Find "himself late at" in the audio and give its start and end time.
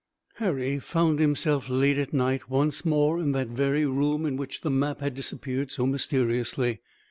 1.19-2.11